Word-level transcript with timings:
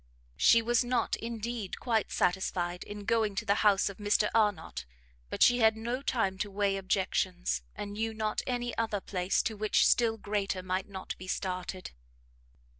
She 0.35 0.63
was 0.63 0.83
not, 0.83 1.15
indeed, 1.17 1.79
quite 1.79 2.11
satisfied 2.11 2.83
in 2.83 3.05
going 3.05 3.35
to 3.35 3.45
the 3.45 3.61
house 3.61 3.87
of 3.87 3.97
Mr 3.99 4.31
Arnott, 4.33 4.83
but 5.29 5.43
she 5.43 5.59
had 5.59 5.77
no 5.77 6.01
time 6.01 6.39
to 6.39 6.49
weigh 6.49 6.77
objections, 6.77 7.61
and 7.75 7.93
knew 7.93 8.11
not 8.11 8.41
any 8.47 8.75
other 8.79 8.99
place 8.99 9.43
to 9.43 9.55
which 9.55 9.85
still 9.85 10.17
greater 10.17 10.63
might 10.63 10.89
not 10.89 11.15
be 11.19 11.27
started. 11.27 11.91